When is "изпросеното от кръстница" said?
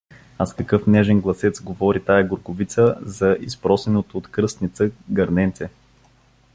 3.41-4.89